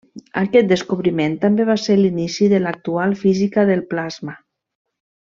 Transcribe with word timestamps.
Aquest 0.41 0.69
descobriment 0.71 1.35
també 1.43 1.67
va 1.69 1.75
ser 1.83 1.97
l'inici 1.99 2.47
de 2.57 2.61
l'actual 2.65 3.13
Física 3.23 3.67
del 3.71 3.85
plasma. 3.93 4.35